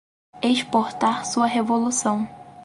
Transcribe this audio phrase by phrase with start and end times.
[0.41, 2.27] exportar sua Revolução